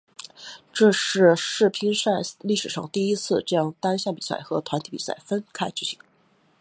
[0.73, 2.09] 这是世乒赛
[2.39, 5.99] 历史上第一次将单项比赛和团体比赛分开举行。